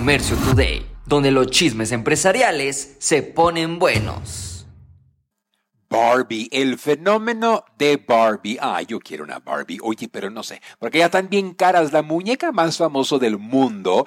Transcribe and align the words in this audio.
Comercio 0.00 0.34
Today, 0.38 0.86
donde 1.04 1.30
los 1.30 1.48
chismes 1.48 1.92
empresariales 1.92 2.96
se 3.00 3.22
ponen 3.22 3.78
buenos. 3.78 4.66
Barbie, 5.90 6.48
el 6.52 6.78
fenómeno 6.78 7.66
de 7.76 7.98
Barbie. 7.98 8.56
Ah, 8.62 8.80
yo 8.80 8.98
quiero 8.98 9.24
una 9.24 9.40
Barbie. 9.40 9.76
Oye, 9.82 10.08
pero 10.08 10.30
no 10.30 10.42
sé, 10.42 10.62
porque 10.78 11.00
ya 11.00 11.04
están 11.04 11.28
bien 11.28 11.52
caras. 11.52 11.92
La 11.92 12.00
muñeca 12.00 12.50
más 12.50 12.78
famosa 12.78 13.18
del 13.18 13.36
mundo 13.36 14.06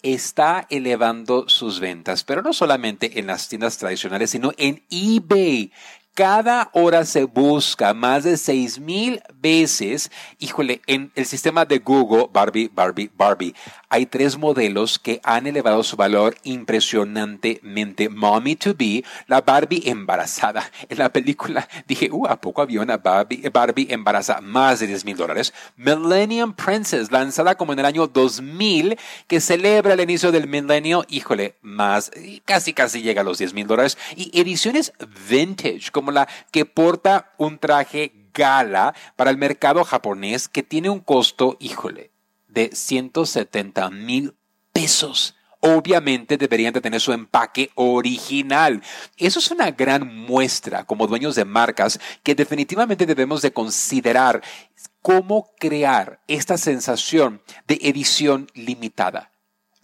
está 0.00 0.64
elevando 0.70 1.48
sus 1.48 1.80
ventas, 1.80 2.22
pero 2.22 2.40
no 2.40 2.52
solamente 2.52 3.18
en 3.18 3.26
las 3.26 3.48
tiendas 3.48 3.78
tradicionales, 3.78 4.30
sino 4.30 4.52
en 4.56 4.86
eBay. 4.90 5.72
Cada 6.16 6.70
hora 6.72 7.04
se 7.04 7.24
busca 7.24 7.92
más 7.92 8.24
de 8.24 8.38
seis 8.38 8.78
mil 8.80 9.20
veces, 9.34 10.10
híjole, 10.38 10.80
en 10.86 11.12
el 11.14 11.26
sistema 11.26 11.66
de 11.66 11.78
Google, 11.78 12.30
Barbie, 12.32 12.70
Barbie, 12.74 13.10
Barbie, 13.14 13.54
hay 13.88 14.06
tres 14.06 14.36
modelos 14.36 14.98
que 14.98 15.20
han 15.22 15.46
elevado 15.46 15.82
su 15.84 15.96
valor 15.96 16.36
impresionantemente. 16.42 18.08
Mommy 18.08 18.56
to 18.56 18.74
be, 18.74 19.04
la 19.26 19.42
Barbie 19.42 19.82
embarazada. 19.86 20.70
En 20.88 20.98
la 20.98 21.12
película 21.12 21.68
dije, 21.86 22.08
uh, 22.10 22.26
¿a 22.26 22.40
poco 22.40 22.62
había 22.62 22.80
una 22.80 22.96
Barbie, 22.96 23.48
Barbie 23.52 23.88
embarazada? 23.90 24.40
Más 24.40 24.80
de 24.80 24.86
10 24.86 25.04
mil 25.04 25.16
dólares. 25.16 25.52
Millennium 25.76 26.54
Princess, 26.54 27.10
lanzada 27.10 27.56
como 27.56 27.72
en 27.72 27.80
el 27.80 27.84
año 27.84 28.06
2000, 28.06 28.96
que 29.26 29.40
celebra 29.40 29.94
el 29.94 30.00
inicio 30.00 30.32
del 30.32 30.46
milenio, 30.46 31.04
híjole, 31.08 31.56
más, 31.62 32.10
casi 32.44 32.72
casi 32.72 33.02
llega 33.02 33.20
a 33.20 33.24
los 33.24 33.38
10 33.38 33.52
mil 33.54 33.66
dólares. 33.66 33.98
Y 34.16 34.38
ediciones 34.38 34.92
vintage, 35.28 35.90
como 35.90 36.05
que 36.50 36.64
porta 36.64 37.32
un 37.38 37.58
traje 37.58 38.30
gala 38.32 38.94
para 39.16 39.30
el 39.30 39.38
mercado 39.38 39.84
japonés 39.84 40.48
que 40.48 40.62
tiene 40.62 40.90
un 40.90 41.00
costo, 41.00 41.56
híjole, 41.60 42.10
de 42.48 42.70
170 42.72 43.90
mil 43.90 44.34
pesos. 44.72 45.34
Obviamente 45.60 46.36
deberían 46.36 46.72
de 46.72 46.80
tener 46.80 47.00
su 47.00 47.12
empaque 47.12 47.70
original. 47.74 48.82
Eso 49.16 49.38
es 49.38 49.50
una 49.50 49.70
gran 49.70 50.06
muestra 50.06 50.84
como 50.84 51.06
dueños 51.06 51.34
de 51.34 51.44
marcas 51.44 51.98
que 52.22 52.34
definitivamente 52.34 53.06
debemos 53.06 53.42
de 53.42 53.52
considerar 53.52 54.42
cómo 55.02 55.50
crear 55.58 56.20
esta 56.28 56.58
sensación 56.58 57.42
de 57.66 57.78
edición 57.82 58.48
limitada 58.54 59.32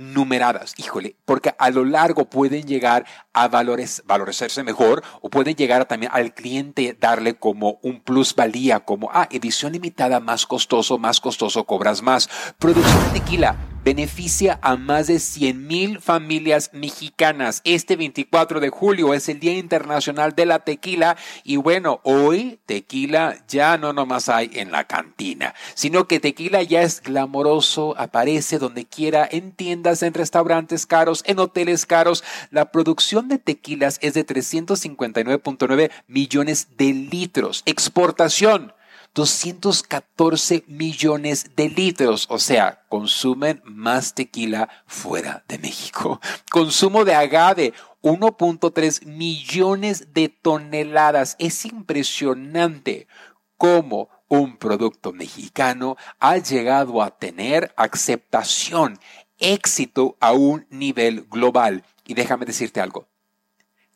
numeradas, 0.00 0.74
híjole, 0.78 1.14
porque 1.26 1.54
a 1.58 1.68
lo 1.70 1.84
largo 1.84 2.24
pueden 2.24 2.62
llegar 2.62 3.04
a 3.34 3.48
valores, 3.48 4.02
valorecerse 4.06 4.62
mejor 4.62 5.04
o 5.20 5.28
pueden 5.28 5.54
llegar 5.54 5.84
también 5.84 6.10
al 6.14 6.32
cliente 6.32 6.96
darle 6.98 7.34
como 7.34 7.78
un 7.82 8.00
plusvalía, 8.00 8.80
como, 8.80 9.10
ah, 9.12 9.28
edición 9.30 9.72
limitada 9.72 10.18
más 10.18 10.46
costoso, 10.46 10.96
más 10.98 11.20
costoso, 11.20 11.64
cobras 11.64 12.00
más. 12.00 12.30
Producción 12.58 13.12
de 13.12 13.20
tequila 13.20 13.56
beneficia 13.84 14.58
a 14.62 14.76
más 14.76 15.06
de 15.06 15.18
100 15.18 15.66
mil 15.66 16.00
familias 16.00 16.70
mexicanas. 16.72 17.60
Este 17.64 17.96
24 17.96 18.60
de 18.60 18.68
julio 18.68 19.14
es 19.14 19.28
el 19.28 19.40
Día 19.40 19.56
Internacional 19.56 20.34
de 20.34 20.46
la 20.46 20.60
Tequila 20.60 21.16
y 21.44 21.56
bueno, 21.56 22.00
hoy 22.04 22.58
tequila 22.66 23.36
ya 23.48 23.78
no 23.78 23.92
nomás 23.92 24.28
hay 24.28 24.50
en 24.54 24.70
la 24.70 24.84
cantina, 24.84 25.54
sino 25.74 26.06
que 26.06 26.20
tequila 26.20 26.62
ya 26.62 26.82
es 26.82 27.02
glamoroso, 27.02 27.94
aparece 27.98 28.58
donde 28.58 28.84
quiera, 28.84 29.28
en 29.30 29.52
tiendas, 29.52 30.02
en 30.02 30.14
restaurantes 30.14 30.86
caros, 30.86 31.22
en 31.26 31.38
hoteles 31.38 31.86
caros. 31.86 32.24
La 32.50 32.70
producción 32.70 33.28
de 33.28 33.38
tequilas 33.38 33.98
es 34.02 34.14
de 34.14 34.26
359.9 34.26 35.90
millones 36.06 36.68
de 36.76 36.92
litros. 36.92 37.62
Exportación 37.66 38.72
214 39.14 40.64
millones 40.68 41.50
de 41.56 41.68
litros, 41.68 42.26
o 42.30 42.38
sea, 42.38 42.84
consumen 42.88 43.60
más 43.64 44.14
tequila 44.14 44.68
fuera 44.86 45.44
de 45.48 45.58
México. 45.58 46.20
Consumo 46.50 47.04
de 47.04 47.14
agave, 47.14 47.74
1.3 48.02 49.04
millones 49.06 50.14
de 50.14 50.28
toneladas. 50.28 51.36
Es 51.38 51.64
impresionante 51.64 53.08
cómo 53.56 54.08
un 54.28 54.56
producto 54.56 55.12
mexicano 55.12 55.96
ha 56.20 56.36
llegado 56.38 57.02
a 57.02 57.10
tener 57.10 57.74
aceptación, 57.76 58.98
éxito 59.38 60.16
a 60.20 60.32
un 60.32 60.66
nivel 60.70 61.26
global. 61.28 61.84
Y 62.06 62.14
déjame 62.14 62.46
decirte 62.46 62.80
algo, 62.80 63.08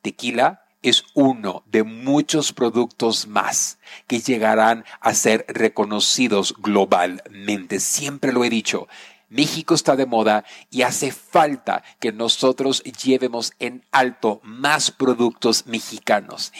tequila 0.02 0.63
es 0.84 1.04
uno 1.14 1.64
de 1.66 1.82
muchos 1.82 2.52
productos 2.52 3.26
más 3.26 3.78
que 4.06 4.20
llegarán 4.20 4.84
a 5.00 5.14
ser 5.14 5.46
reconocidos 5.48 6.54
globalmente. 6.58 7.80
Siempre 7.80 8.32
lo 8.32 8.44
he 8.44 8.50
dicho, 8.50 8.86
México 9.34 9.74
está 9.74 9.96
de 9.96 10.06
moda 10.06 10.44
y 10.70 10.82
hace 10.82 11.10
falta 11.10 11.82
que 11.98 12.12
nosotros 12.12 12.84
llevemos 12.84 13.52
en 13.58 13.84
alto 13.90 14.40
más 14.44 14.92
productos 14.92 15.66
mexicanos. 15.66 16.52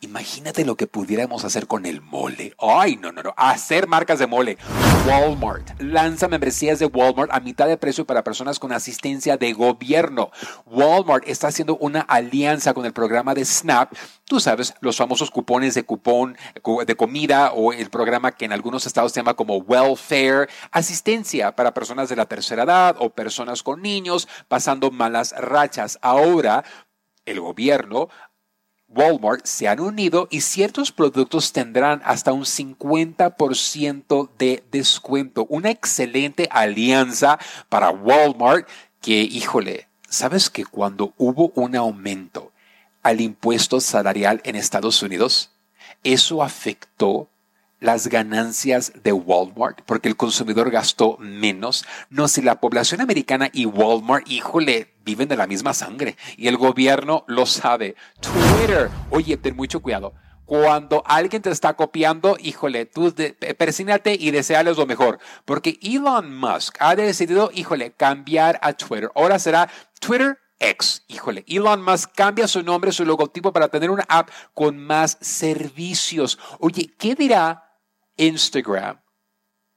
Imagínate 0.00 0.64
lo 0.64 0.74
que 0.76 0.86
pudiéramos 0.86 1.44
hacer 1.44 1.66
con 1.66 1.84
el 1.84 2.00
mole. 2.00 2.54
Ay, 2.58 2.96
no, 2.96 3.12
no, 3.12 3.22
no. 3.22 3.34
Hacer 3.36 3.88
marcas 3.88 4.20
de 4.20 4.26
mole. 4.26 4.56
Walmart 5.06 5.78
lanza 5.82 6.26
membresías 6.26 6.78
de 6.78 6.86
Walmart 6.86 7.30
a 7.30 7.40
mitad 7.40 7.66
de 7.66 7.76
precio 7.76 8.06
para 8.06 8.24
personas 8.24 8.58
con 8.58 8.72
asistencia 8.72 9.36
de 9.36 9.52
gobierno. 9.52 10.30
Walmart 10.64 11.28
está 11.28 11.48
haciendo 11.48 11.76
una 11.76 12.00
alianza 12.00 12.72
con 12.72 12.86
el 12.86 12.94
programa 12.94 13.34
de 13.34 13.44
SNAP. 13.44 13.92
Tú 14.24 14.40
sabes, 14.40 14.72
los 14.80 14.96
famosos 14.96 15.30
cupones 15.30 15.74
de 15.74 15.84
cupón 15.84 16.38
de 16.86 16.96
comida 16.96 17.52
o 17.52 17.74
el 17.74 17.90
programa 17.90 18.32
que 18.32 18.46
en 18.46 18.52
algunos 18.52 18.86
estados 18.86 19.12
se 19.12 19.20
llama 19.20 19.34
como 19.34 19.58
welfare. 19.58 20.48
Asistencia 20.70 21.54
para 21.54 21.74
personas 21.74 22.08
de 22.08 22.13
la 22.16 22.26
tercera 22.26 22.64
edad 22.64 22.96
o 22.98 23.10
personas 23.10 23.62
con 23.62 23.82
niños 23.82 24.28
pasando 24.48 24.90
malas 24.90 25.34
rachas. 25.36 25.98
Ahora 26.02 26.64
el 27.24 27.40
gobierno 27.40 28.08
Walmart 28.88 29.44
se 29.46 29.66
han 29.66 29.80
unido 29.80 30.28
y 30.30 30.42
ciertos 30.42 30.92
productos 30.92 31.52
tendrán 31.52 32.00
hasta 32.04 32.32
un 32.32 32.44
50% 32.44 34.30
de 34.38 34.62
descuento. 34.70 35.46
Una 35.48 35.70
excelente 35.70 36.48
alianza 36.50 37.38
para 37.68 37.90
Walmart 37.90 38.68
que, 39.00 39.22
híjole, 39.22 39.88
¿sabes 40.08 40.48
que 40.48 40.64
cuando 40.64 41.12
hubo 41.18 41.50
un 41.54 41.76
aumento 41.76 42.52
al 43.02 43.20
impuesto 43.20 43.80
salarial 43.80 44.40
en 44.44 44.56
Estados 44.56 45.02
Unidos, 45.02 45.50
eso 46.04 46.42
afectó 46.42 47.28
las 47.84 48.08
ganancias 48.08 48.92
de 49.02 49.12
Walmart 49.12 49.82
porque 49.84 50.08
el 50.08 50.16
consumidor 50.16 50.70
gastó 50.70 51.18
menos. 51.18 51.84
No, 52.08 52.28
si 52.28 52.40
la 52.40 52.58
población 52.58 53.02
americana 53.02 53.50
y 53.52 53.66
Walmart, 53.66 54.26
híjole, 54.26 54.94
viven 55.04 55.28
de 55.28 55.36
la 55.36 55.46
misma 55.46 55.74
sangre 55.74 56.16
y 56.38 56.48
el 56.48 56.56
gobierno 56.56 57.24
lo 57.26 57.44
sabe. 57.44 57.94
Twitter, 58.20 58.88
oye, 59.10 59.36
ten 59.36 59.54
mucho 59.54 59.82
cuidado. 59.82 60.14
Cuando 60.46 61.02
alguien 61.06 61.42
te 61.42 61.50
está 61.50 61.74
copiando, 61.74 62.38
híjole, 62.40 62.86
tú 62.86 63.14
persínate 63.58 64.16
y 64.18 64.30
deseales 64.30 64.78
lo 64.78 64.86
mejor. 64.86 65.18
Porque 65.44 65.78
Elon 65.82 66.34
Musk 66.34 66.76
ha 66.80 66.96
decidido, 66.96 67.50
híjole, 67.52 67.92
cambiar 67.92 68.58
a 68.62 68.72
Twitter. 68.72 69.10
Ahora 69.14 69.38
será 69.38 69.68
Twitter 70.00 70.38
X. 70.58 71.04
Híjole, 71.08 71.44
Elon 71.46 71.82
Musk 71.82 72.12
cambia 72.14 72.48
su 72.48 72.62
nombre, 72.62 72.92
su 72.92 73.04
logotipo 73.04 73.52
para 73.52 73.68
tener 73.68 73.90
una 73.90 74.06
app 74.08 74.30
con 74.54 74.78
más 74.78 75.18
servicios. 75.20 76.38
Oye, 76.60 76.94
¿qué 76.98 77.14
dirá 77.14 77.73
Instagram, 78.16 79.00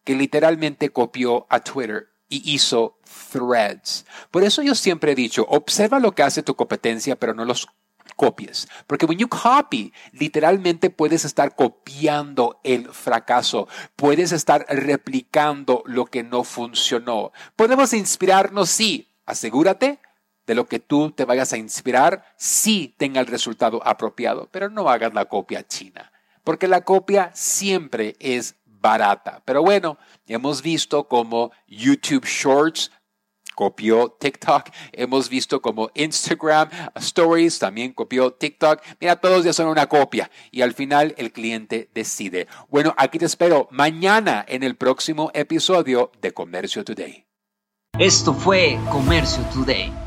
que 0.04 0.16
literalmente 0.16 0.90
copió 0.90 1.46
a 1.50 1.60
Twitter 1.60 2.10
y 2.30 2.54
hizo 2.54 3.00
threads. 3.32 4.06
Por 4.32 4.44
eso 4.44 4.62
yo 4.62 4.76
siempre 4.76 5.14
he 5.14 5.16
dicho, 5.16 5.46
observa 5.50 6.00
lo 6.00 6.14
que 6.14 6.24
hace 6.24 6.44
tu 6.44 6.56
competencia, 6.56 7.16
pero 7.16 7.34
no 7.34 7.46
los 7.46 7.68
copies. 8.16 8.68
Porque 8.88 9.06
when 9.06 9.18
you 9.18 9.28
copy, 9.28 9.94
literalmente 10.12 10.90
puedes 10.90 11.26
estar 11.26 11.56
copiando 11.56 12.60
el 12.64 12.90
fracaso, 12.90 13.68
puedes 13.96 14.32
estar 14.32 14.66
replicando 14.70 15.84
lo 15.86 16.06
que 16.06 16.24
no 16.24 16.44
funcionó. 16.44 17.32
Podemos 17.56 17.94
inspirarnos, 17.94 18.70
sí. 18.70 19.10
Asegúrate 19.26 20.00
de 20.46 20.56
lo 20.56 20.68
que 20.68 20.80
tú 20.80 21.12
te 21.12 21.26
vayas 21.26 21.52
a 21.52 21.58
inspirar, 21.58 22.24
sí 22.38 22.96
tenga 22.98 23.20
el 23.20 23.28
resultado 23.28 23.86
apropiado, 23.86 24.48
pero 24.52 24.70
no 24.70 24.90
hagas 24.90 25.14
la 25.14 25.26
copia 25.26 25.68
china 25.68 26.12
porque 26.48 26.70
la 26.70 26.86
copia 26.86 27.30
siempre 27.34 28.16
es 28.22 28.56
barata. 28.64 29.42
Pero 29.44 29.62
bueno, 29.64 29.98
hemos 30.28 30.62
visto 30.62 31.10
como 31.10 31.52
YouTube 31.68 32.24
Shorts 32.24 32.90
copió 33.54 34.16
TikTok. 34.18 34.70
Hemos 34.94 35.28
visto 35.28 35.62
como 35.62 35.92
Instagram 35.94 36.70
Stories 36.96 37.60
también 37.60 37.92
copió 37.92 38.32
TikTok. 38.32 38.82
Mira, 39.02 39.18
todos 39.18 39.44
ya 39.44 39.52
son 39.52 39.68
una 39.68 39.88
copia 39.88 40.32
y 40.50 40.62
al 40.62 40.74
final 40.74 41.14
el 41.18 41.34
cliente 41.34 41.90
decide. 41.94 42.48
Bueno, 42.70 42.96
aquí 42.96 43.20
te 43.20 43.26
espero 43.26 43.68
mañana 43.70 44.46
en 44.48 44.64
el 44.64 44.78
próximo 44.78 45.32
episodio 45.34 46.14
de 46.22 46.34
Comercio 46.34 46.86
Today. 46.86 47.26
Esto 48.00 48.34
fue 48.34 48.80
Comercio 48.90 49.44
Today. 49.54 50.07